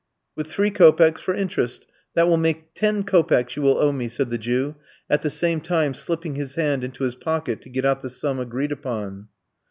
"With 0.35 0.47
three 0.47 0.71
kopecks 0.71 1.19
for 1.21 1.35
interest; 1.35 1.85
that 2.15 2.27
will 2.27 2.35
make 2.37 2.73
ten 2.73 3.03
kopecks 3.03 3.55
you 3.55 3.61
will 3.61 3.77
owe 3.77 3.91
me," 3.91 4.09
said 4.09 4.31
the 4.31 4.39
Jew, 4.39 4.73
at 5.11 5.21
the 5.21 5.29
same 5.29 5.61
time 5.61 5.93
slipping 5.93 6.33
his 6.33 6.55
hand 6.55 6.83
into 6.83 7.03
his 7.03 7.13
pocket 7.13 7.61
to 7.61 7.69
get 7.69 7.85
out 7.85 8.01
the 8.01 8.09
sum 8.09 8.39
agreed 8.39 8.71
upon. 8.71 9.27